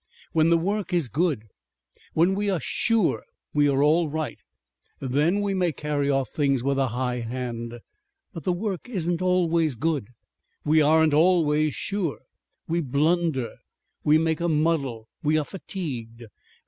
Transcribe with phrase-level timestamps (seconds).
[0.31, 1.43] When the work is good,
[2.13, 4.39] when we are sure we are all right,
[4.99, 7.79] then we may carry off things with a high hand.
[8.33, 10.07] But the work isn't always good,
[10.65, 12.21] we aren't always sure.
[12.67, 13.57] We blunder,
[14.03, 16.23] we make a muddle, we are fatigued.